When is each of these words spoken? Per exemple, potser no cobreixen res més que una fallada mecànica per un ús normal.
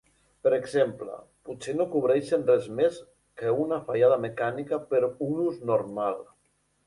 Per 0.45 0.51
exemple, 0.57 1.17
potser 1.49 1.75
no 1.81 1.85
cobreixen 1.95 2.45
res 2.47 2.65
més 2.79 2.97
que 3.41 3.53
una 3.65 3.79
fallada 3.91 4.19
mecànica 4.25 4.83
per 4.95 5.03
un 5.29 5.37
ús 5.45 5.63
normal. 5.73 6.19